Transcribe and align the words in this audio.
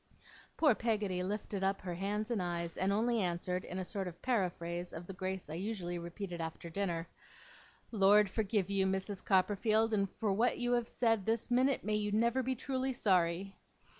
Poor 0.57 0.73
Peggotty 0.73 1.21
lifted 1.21 1.63
up 1.63 1.81
her 1.81 1.93
hands 1.93 2.31
and 2.31 2.41
eyes, 2.41 2.75
and 2.75 2.91
only 2.91 3.21
answered, 3.21 3.63
in 3.63 3.77
a 3.77 3.85
sort 3.85 4.07
of 4.07 4.19
paraphrase 4.19 4.93
of 4.93 5.05
the 5.05 5.13
grace 5.13 5.47
I 5.47 5.53
usually 5.53 5.99
repeated 5.99 6.41
after 6.41 6.71
dinner, 6.71 7.07
'Lord 7.91 8.27
forgive 8.27 8.71
you, 8.71 8.87
Mrs. 8.87 9.23
Copperfield, 9.23 9.93
and 9.93 10.09
for 10.15 10.33
what 10.33 10.57
you 10.57 10.71
have 10.73 10.87
said 10.87 11.27
this 11.27 11.51
minute, 11.51 11.83
may 11.83 11.97
you 11.97 12.11
never 12.11 12.41
be 12.41 12.55
truly 12.55 12.93
sorry! 12.93 13.55